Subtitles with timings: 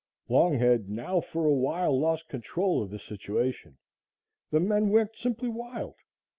[0.31, 3.77] "]Longhead now, for a while, lost control of the situation.
[4.49, 5.93] The men went simply wild.